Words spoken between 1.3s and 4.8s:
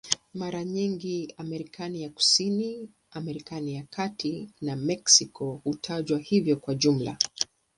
Amerika ya Kusini, Amerika ya Kati na